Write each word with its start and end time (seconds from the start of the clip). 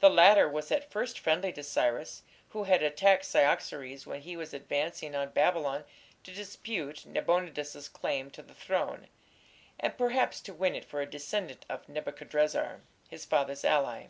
The 0.00 0.10
latter 0.10 0.48
was 0.48 0.72
at 0.72 0.90
first 0.90 1.20
friendly 1.20 1.52
to 1.52 1.62
Cyrus, 1.62 2.24
who 2.48 2.64
had 2.64 2.82
attacked 2.82 3.24
Cyaxares 3.26 4.04
when 4.04 4.22
he 4.22 4.36
was 4.36 4.52
advancing 4.52 5.14
on 5.14 5.28
Babylon 5.30 5.84
to 6.24 6.34
dispute 6.34 7.06
Nabonidus's 7.06 7.88
claim 7.88 8.28
to 8.32 8.42
the 8.42 8.54
throne, 8.54 9.06
and 9.78 9.96
perhaps 9.96 10.40
to 10.40 10.52
win 10.52 10.74
it 10.74 10.84
for 10.84 11.00
a 11.00 11.06
descendant 11.08 11.64
of 11.68 11.88
Nebuchadrezzar, 11.88 12.80
his 13.08 13.24
father's 13.24 13.64
ally. 13.64 14.08